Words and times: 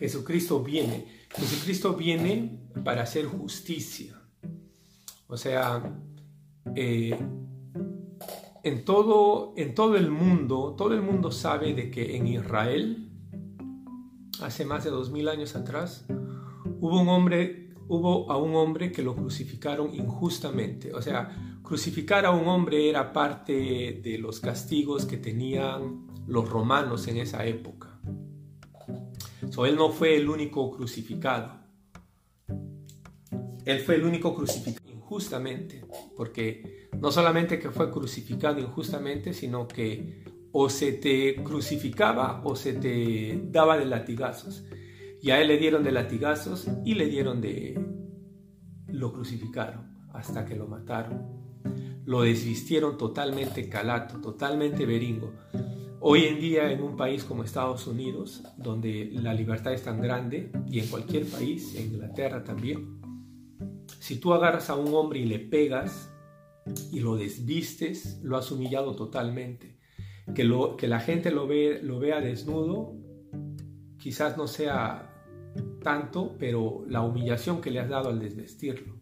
Jesucristo 0.00 0.62
viene. 0.62 1.04
Jesucristo 1.36 1.92
viene 1.94 2.58
para 2.82 3.02
hacer 3.02 3.26
justicia. 3.26 4.18
O 5.26 5.36
sea, 5.36 5.94
eh, 6.74 7.16
en, 8.64 8.84
todo, 8.86 9.52
en 9.58 9.74
todo 9.74 9.96
el 9.96 10.10
mundo, 10.10 10.74
todo 10.76 10.94
el 10.94 11.02
mundo 11.02 11.30
sabe 11.30 11.74
de 11.74 11.90
que 11.90 12.16
en 12.16 12.26
Israel, 12.26 13.10
hace 14.40 14.64
más 14.64 14.84
de 14.84 14.90
dos 14.90 15.10
mil 15.10 15.28
años 15.28 15.54
atrás, 15.54 16.06
hubo 16.80 16.98
un 16.98 17.08
hombre, 17.08 17.74
hubo 17.86 18.32
a 18.32 18.38
un 18.38 18.54
hombre 18.54 18.92
que 18.92 19.02
lo 19.02 19.14
crucificaron 19.14 19.94
injustamente. 19.94 20.94
O 20.94 21.02
sea, 21.02 21.60
crucificar 21.62 22.24
a 22.24 22.30
un 22.30 22.48
hombre 22.48 22.88
era 22.88 23.12
parte 23.12 24.00
de 24.02 24.16
los 24.16 24.40
castigos 24.40 25.04
que 25.04 25.18
tenían 25.18 26.06
los 26.26 26.48
romanos 26.48 27.06
en 27.06 27.18
esa 27.18 27.44
época. 27.44 27.99
So, 29.60 29.66
él 29.66 29.76
no 29.76 29.90
fue 29.90 30.16
el 30.16 30.30
único 30.30 30.70
crucificado. 30.70 31.52
Él 33.66 33.80
fue 33.80 33.96
el 33.96 34.04
único 34.04 34.34
crucificado 34.34 34.90
injustamente, 34.90 35.84
porque 36.16 36.88
no 36.98 37.12
solamente 37.12 37.58
que 37.58 37.68
fue 37.68 37.90
crucificado 37.90 38.58
injustamente, 38.58 39.34
sino 39.34 39.68
que 39.68 40.24
o 40.52 40.70
se 40.70 40.92
te 40.92 41.34
crucificaba 41.44 42.40
o 42.42 42.56
se 42.56 42.72
te 42.72 43.38
daba 43.50 43.76
de 43.76 43.84
latigazos. 43.84 44.64
Y 45.20 45.30
a 45.30 45.42
él 45.42 45.48
le 45.48 45.58
dieron 45.58 45.84
de 45.84 45.92
latigazos 45.92 46.66
y 46.86 46.94
le 46.94 47.04
dieron 47.04 47.42
de... 47.42 47.78
lo 48.86 49.12
crucificaron 49.12 50.08
hasta 50.14 50.46
que 50.46 50.56
lo 50.56 50.68
mataron. 50.68 52.02
Lo 52.06 52.22
desvistieron 52.22 52.96
totalmente 52.96 53.68
calato, 53.68 54.22
totalmente 54.22 54.86
beringo. 54.86 55.34
Hoy 56.02 56.24
en 56.24 56.40
día 56.40 56.72
en 56.72 56.82
un 56.82 56.96
país 56.96 57.24
como 57.24 57.44
Estados 57.44 57.86
Unidos, 57.86 58.42
donde 58.56 59.10
la 59.12 59.34
libertad 59.34 59.74
es 59.74 59.82
tan 59.82 60.00
grande, 60.00 60.50
y 60.66 60.78
en 60.78 60.86
cualquier 60.86 61.26
país, 61.26 61.74
en 61.74 61.92
Inglaterra 61.92 62.42
también, 62.42 63.02
si 63.98 64.18
tú 64.18 64.32
agarras 64.32 64.70
a 64.70 64.76
un 64.76 64.94
hombre 64.94 65.18
y 65.18 65.26
le 65.26 65.38
pegas 65.38 66.10
y 66.90 67.00
lo 67.00 67.16
desvistes, 67.16 68.18
lo 68.22 68.38
has 68.38 68.50
humillado 68.50 68.96
totalmente. 68.96 69.78
Que, 70.34 70.44
lo, 70.44 70.78
que 70.78 70.88
la 70.88 71.00
gente 71.00 71.30
lo, 71.30 71.46
ve, 71.46 71.80
lo 71.82 71.98
vea 71.98 72.22
desnudo, 72.22 72.96
quizás 73.98 74.38
no 74.38 74.46
sea 74.46 75.14
tanto, 75.82 76.34
pero 76.38 76.82
la 76.88 77.02
humillación 77.02 77.60
que 77.60 77.70
le 77.70 77.78
has 77.78 77.90
dado 77.90 78.08
al 78.08 78.20
desvestirlo. 78.20 78.94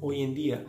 Hoy 0.00 0.20
en 0.20 0.32
día, 0.32 0.64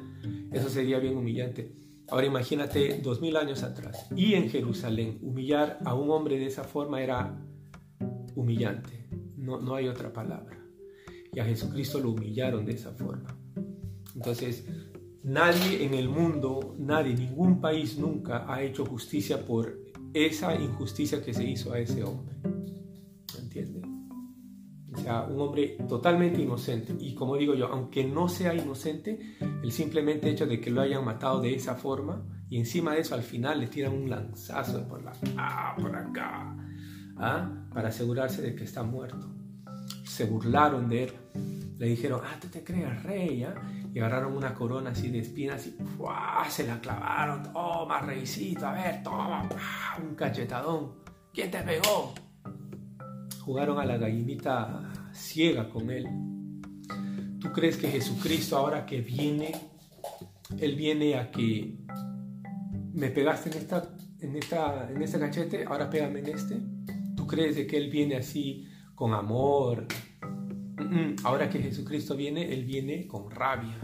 eso 0.51 0.69
sería 0.69 0.97
bien 0.97 1.17
humillante. 1.17 1.75
Ahora 2.13 2.27
imagínate 2.27 2.99
dos 3.01 3.21
mil 3.21 3.35
años 3.37 3.63
atrás 3.63 4.05
y 4.15 4.35
en 4.35 4.47
Jerusalén 4.47 5.17
humillar 5.23 5.79
a 5.83 5.95
un 5.95 6.11
hombre 6.11 6.37
de 6.37 6.45
esa 6.45 6.63
forma 6.63 7.01
era 7.01 7.43
humillante, 8.35 9.07
no, 9.35 9.59
no 9.59 9.73
hay 9.73 9.87
otra 9.87 10.13
palabra. 10.13 10.63
Y 11.33 11.39
a 11.39 11.45
Jesucristo 11.45 11.99
lo 11.99 12.11
humillaron 12.11 12.67
de 12.67 12.73
esa 12.73 12.91
forma. 12.91 13.35
Entonces, 14.13 14.63
nadie 15.23 15.83
en 15.83 15.95
el 15.95 16.07
mundo, 16.07 16.75
nadie, 16.77 17.15
ningún 17.15 17.59
país 17.59 17.97
nunca 17.97 18.45
ha 18.47 18.61
hecho 18.61 18.85
justicia 18.85 19.43
por 19.43 19.75
esa 20.13 20.53
injusticia 20.53 21.19
que 21.19 21.33
se 21.33 21.43
hizo 21.43 21.73
a 21.73 21.79
ese 21.79 22.03
hombre. 22.03 22.35
Sea, 25.03 25.23
un 25.23 25.41
hombre 25.41 25.75
totalmente 25.89 26.41
inocente. 26.41 26.95
Y 26.97 27.13
como 27.13 27.35
digo 27.35 27.53
yo, 27.55 27.67
aunque 27.67 28.05
no 28.05 28.29
sea 28.29 28.53
inocente, 28.53 29.35
el 29.61 29.71
simplemente 29.71 30.29
hecho 30.29 30.45
de 30.45 30.61
que 30.61 30.71
lo 30.71 30.79
hayan 30.79 31.03
matado 31.03 31.41
de 31.41 31.53
esa 31.53 31.75
forma 31.75 32.23
y 32.49 32.57
encima 32.57 32.93
de 32.93 33.01
eso 33.01 33.15
al 33.15 33.23
final 33.23 33.59
le 33.59 33.67
tiran 33.67 33.93
un 33.93 34.09
lanzazo 34.09 34.87
por 34.87 35.03
la 35.03 35.11
ah, 35.37 35.75
por 35.75 35.93
acá, 35.93 36.55
¿ah? 37.17 37.51
para 37.73 37.89
asegurarse 37.89 38.41
de 38.41 38.55
que 38.55 38.63
está 38.63 38.81
muerto. 38.83 39.27
Se 40.05 40.25
burlaron 40.25 40.87
de 40.87 41.03
él. 41.03 41.13
Le 41.79 41.87
dijeron, 41.87 42.21
ah, 42.23 42.37
tú 42.39 42.47
te 42.47 42.63
crees 42.63 43.03
rey, 43.03 43.43
¿ah? 43.43 43.55
Y 43.93 43.99
agarraron 43.99 44.37
una 44.37 44.53
corona 44.53 44.91
así 44.91 45.09
de 45.09 45.19
espinas 45.19 45.67
y 45.67 45.75
se 46.49 46.65
la 46.65 46.79
clavaron. 46.79 47.51
Toma, 47.51 47.99
reycito, 47.99 48.67
a 48.67 48.71
ver, 48.71 49.03
toma, 49.03 49.49
un 50.01 50.15
cachetadón. 50.15 50.93
¿Quién 51.33 51.51
te 51.51 51.59
pegó? 51.59 52.13
Jugaron 53.43 53.77
a 53.77 53.85
la 53.85 53.97
gallinita 53.97 54.91
ciega 55.13 55.69
con 55.69 55.89
él. 55.89 56.07
¿Tú 57.39 57.51
crees 57.51 57.75
que 57.75 57.89
Jesucristo 57.89 58.57
ahora 58.57 58.85
que 58.85 59.01
viene, 59.01 59.53
Él 60.57 60.75
viene 60.75 61.15
a 61.17 61.29
que 61.29 61.77
me 62.93 63.09
pegaste 63.09 63.49
en, 63.49 63.57
esta, 63.57 63.95
en, 64.21 64.35
esta, 64.37 64.89
en 64.89 65.01
este 65.01 65.19
cachete, 65.19 65.65
ahora 65.65 65.89
pégame 65.89 66.19
en 66.19 66.27
este? 66.27 66.61
¿Tú 67.17 67.27
crees 67.27 67.57
de 67.57 67.67
que 67.67 67.75
Él 67.75 67.89
viene 67.89 68.15
así 68.15 68.65
con 68.95 69.13
amor? 69.13 69.87
Ahora 71.23 71.49
que 71.49 71.59
Jesucristo 71.59 72.15
viene, 72.15 72.53
Él 72.53 72.63
viene 72.63 73.07
con 73.07 73.29
rabia. 73.29 73.77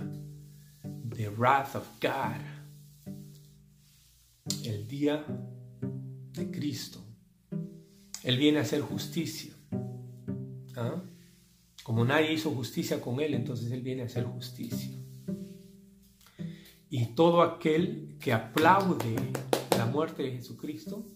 The 1.16 1.30
wrath 1.32 1.76
of 1.76 1.88
God. 2.02 2.40
El 4.64 4.88
día 4.88 5.26
de 6.32 6.52
Cristo. 6.52 7.09
Él 8.30 8.38
viene 8.38 8.60
a 8.60 8.62
hacer 8.62 8.82
justicia. 8.82 9.52
¿Ah? 10.76 11.02
Como 11.84 12.06
nadie 12.06 12.32
hizo 12.32 12.52
justicia 12.52 13.02
con 13.02 13.20
Él, 13.20 13.34
entonces 13.34 13.72
Él 13.72 13.82
viene 13.82 14.04
a 14.04 14.06
hacer 14.06 14.24
justicia. 14.26 14.96
Y 16.92 17.08
todo 17.16 17.42
aquel 17.42 18.18
que 18.20 18.32
aplaude 18.32 19.16
la 19.76 19.88
muerte 19.88 20.22
de 20.22 20.34
Jesucristo, 20.34 21.08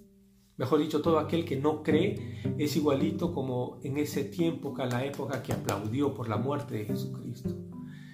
mejor 0.58 0.80
dicho, 0.80 1.04
todo 1.04 1.20
aquel 1.20 1.46
que 1.46 1.56
no 1.56 1.84
cree, 1.84 2.42
es 2.58 2.76
igualito 2.78 3.32
como 3.32 3.80
en 3.84 4.00
ese 4.00 4.24
tiempo, 4.24 4.74
a 4.80 4.88
la 4.88 5.06
época 5.06 5.44
que 5.44 5.54
aplaudió 5.54 6.16
por 6.16 6.28
la 6.28 6.38
muerte 6.38 6.78
de 6.78 6.86
Jesucristo. 6.86 7.56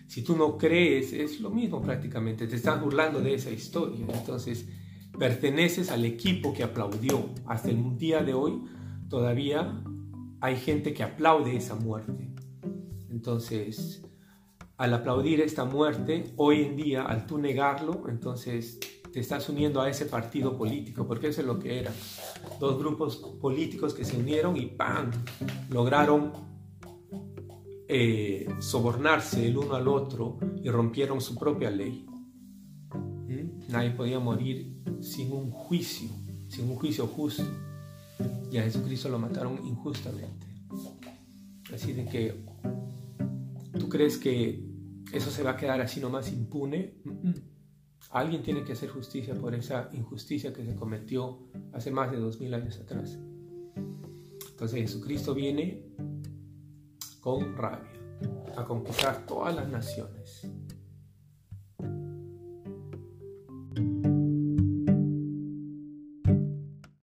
Si 0.07 0.23
tú 0.23 0.35
no 0.35 0.57
crees, 0.57 1.13
es 1.13 1.39
lo 1.39 1.51
mismo 1.51 1.81
prácticamente, 1.81 2.47
te 2.47 2.57
estás 2.57 2.81
burlando 2.81 3.21
de 3.21 3.33
esa 3.33 3.49
historia. 3.49 4.05
Entonces, 4.13 4.67
perteneces 5.17 5.89
al 5.89 6.03
equipo 6.03 6.53
que 6.53 6.63
aplaudió. 6.63 7.29
Hasta 7.45 7.69
el 7.69 7.97
día 7.97 8.23
de 8.23 8.33
hoy, 8.33 8.61
todavía 9.09 9.83
hay 10.39 10.55
gente 10.55 10.93
que 10.93 11.03
aplaude 11.03 11.55
esa 11.55 11.75
muerte. 11.75 12.29
Entonces, 13.09 14.03
al 14.77 14.93
aplaudir 14.93 15.41
esta 15.41 15.65
muerte, 15.65 16.31
hoy 16.37 16.61
en 16.61 16.77
día, 16.77 17.03
al 17.03 17.25
tú 17.25 17.37
negarlo, 17.37 18.03
entonces 18.07 18.79
te 19.11 19.19
estás 19.19 19.49
uniendo 19.49 19.81
a 19.81 19.89
ese 19.89 20.05
partido 20.05 20.55
político, 20.55 21.05
porque 21.07 21.27
eso 21.27 21.41
es 21.41 21.47
lo 21.47 21.59
que 21.59 21.79
era. 21.79 21.91
Dos 22.59 22.77
grupos 22.77 23.17
políticos 23.41 23.93
que 23.93 24.05
se 24.05 24.17
unieron 24.17 24.55
y 24.55 24.67
¡pam! 24.67 25.11
lograron 25.69 26.31
eh, 27.87 28.47
sobornarse 28.59 29.47
el 29.47 29.57
uno 29.57 29.73
al 29.73 29.87
otro 29.87 30.37
y 30.63 30.69
rompieron 30.69 31.19
su 31.19 31.35
propia 31.35 31.71
ley. 31.71 32.05
¿Mm? 32.93 33.71
Nadie 33.71 33.91
podía 33.91 34.19
morir 34.19 34.83
sin 35.01 35.31
un 35.31 35.49
juicio, 35.49 36.09
sin 36.47 36.69
un 36.69 36.75
juicio 36.75 37.07
justo 37.07 37.43
y 38.51 38.57
a 38.57 38.63
Jesucristo 38.63 39.09
lo 39.09 39.19
mataron 39.19 39.59
injustamente. 39.65 40.47
Así 41.73 41.93
de 41.93 42.05
que, 42.05 42.45
¿tú 43.77 43.89
crees 43.89 44.17
que 44.17 44.67
eso 45.13 45.29
se 45.29 45.43
va 45.43 45.51
a 45.51 45.57
quedar 45.57 45.81
así 45.81 45.99
nomás 45.99 46.31
impune? 46.31 46.95
Alguien 48.11 48.41
tiene 48.41 48.63
que 48.63 48.73
hacer 48.73 48.89
justicia 48.89 49.35
por 49.35 49.53
esa 49.53 49.89
injusticia 49.93 50.51
que 50.51 50.65
se 50.65 50.75
cometió 50.75 51.47
hace 51.73 51.91
más 51.91 52.11
de 52.11 52.17
dos 52.17 52.39
mil 52.39 52.53
años 52.53 52.79
atrás. 52.79 53.19
Entonces 54.49 54.81
Jesucristo 54.81 55.33
viene 55.33 55.85
con 57.21 57.55
rabia 57.55 57.91
a 58.57 58.65
conquistar 58.65 59.25
todas 59.25 59.55
las 59.55 59.69
naciones. 59.69 60.47